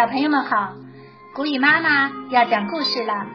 [0.00, 0.72] 小朋友们好，
[1.34, 3.26] 古雨妈妈要讲故事了。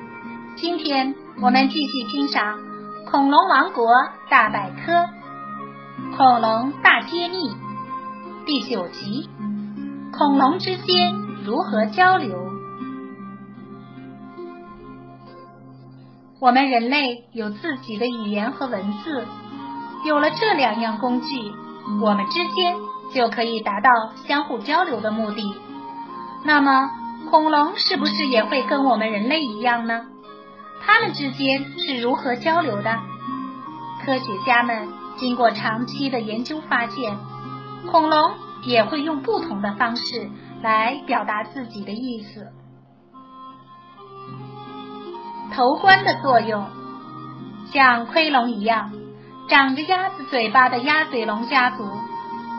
[0.56, 2.58] 今天我们继续欣赏
[3.06, 3.86] 《恐龙王国
[4.32, 4.92] 大百科》
[6.18, 7.50] 《恐龙大揭秘》
[8.48, 9.30] 第九集：
[10.12, 11.14] 恐龙之间
[11.46, 12.36] 如何交流？
[16.40, 19.24] 我们人类有自己的语言和文字，
[20.04, 21.28] 有了这两样工具，
[22.02, 22.76] 我们之间
[23.14, 23.92] 就可以达到
[24.28, 25.54] 相互交流的目的。
[26.46, 26.92] 那么，
[27.32, 30.06] 恐龙是不是也会跟我们人类一样呢？
[30.86, 33.00] 它们之间是如何交流的？
[34.06, 34.88] 科学家们
[35.18, 37.18] 经过长期的研究发现，
[37.90, 40.30] 恐龙也会用不同的方式
[40.62, 42.52] 来表达自己的意思。
[45.52, 46.68] 头冠的作用，
[47.74, 48.92] 像盔龙一样，
[49.50, 51.90] 长着鸭子嘴巴的鸭嘴龙家族，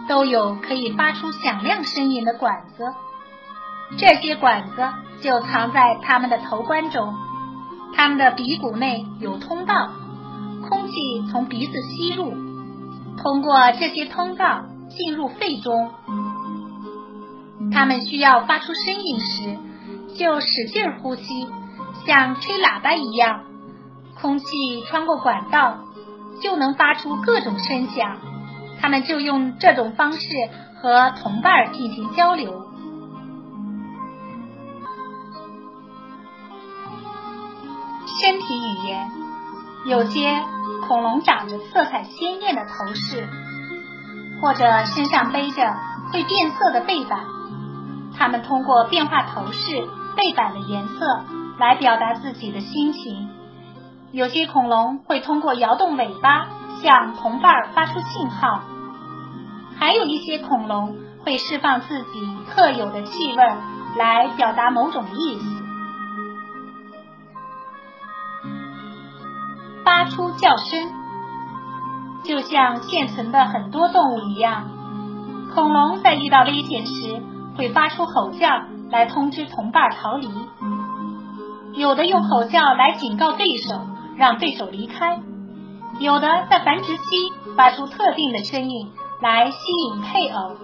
[0.09, 2.93] 都有可以发出响亮声音的管子。
[3.99, 4.83] 这些管子
[5.23, 7.15] 就藏在它们的头冠中，
[7.95, 9.91] 它们的鼻骨内有通道，
[10.69, 10.95] 空气
[11.31, 12.35] 从鼻子吸入，
[13.17, 15.91] 通过这些通道进入肺中。
[17.73, 19.57] 它们需要发出声音时，
[20.19, 21.47] 就使劲呼吸，
[22.07, 23.45] 像吹喇叭一样，
[24.21, 24.47] 空气
[24.89, 25.79] 穿过管道
[26.43, 28.19] 就能发出各种声响。
[28.79, 30.29] 它们就用这种方式
[30.83, 32.67] 和同伴进行交流。
[38.27, 39.09] 身体语言，
[39.85, 40.43] 有些
[40.89, 43.29] 恐龙长着色彩鲜艳的头饰，
[44.43, 45.63] 或者身上背着
[46.13, 47.21] 会变色的背板。
[48.19, 51.25] 它们通过变化头饰、背板的颜色
[51.61, 53.29] 来表达自己的心情。
[54.11, 56.49] 有些恐龙会通过摇动尾巴
[56.83, 58.63] 向同伴发出信号，
[59.79, 63.45] 还有一些恐龙会释放自己特有的气味
[63.97, 65.56] 来表达某种意思。
[70.17, 70.91] 出叫声，
[72.25, 74.65] 就像现存的很多动物一样，
[75.55, 77.23] 恐龙在遇到危险时
[77.59, 80.31] 会发出吼叫来通知同伴逃离。
[81.75, 83.79] 有的用吼叫来警告对手，
[84.17, 85.19] 让对手离开；
[86.01, 87.03] 有的在繁殖期
[87.55, 88.91] 发出特定的声音
[89.21, 89.59] 来吸
[89.91, 90.57] 引配偶。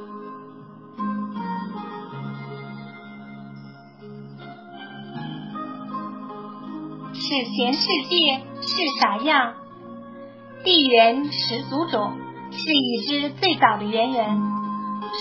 [7.13, 8.52] 史前世界。
[8.63, 9.55] 是啥样？
[10.65, 12.13] 地猿始祖种
[12.53, 14.41] 是已知最早的猿人，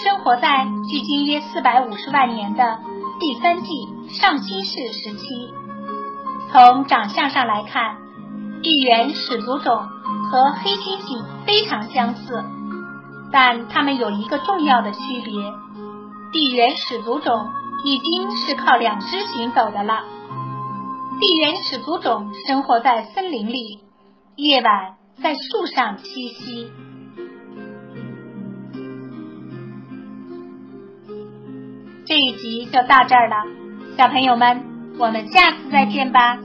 [0.03, 2.79] 生活在距今约四百五十万年的
[3.19, 3.69] 第三纪
[4.09, 5.53] 上新世时期。
[6.52, 7.97] 从长相上来看，
[8.62, 9.75] 地猿始祖种
[10.29, 12.44] 和黑猩猩非常相似，
[13.31, 15.34] 但它们有一个重要的区别：
[16.31, 17.50] 地猿始祖种
[17.84, 20.03] 已经是靠两只行走的了。
[21.22, 23.78] 地缘始祖种生活在森林里，
[24.38, 26.72] 夜晚在树上栖息。
[32.08, 33.36] 这一集就到这儿了，
[33.96, 34.64] 小朋友们，
[34.98, 36.40] 我们下次再见吧。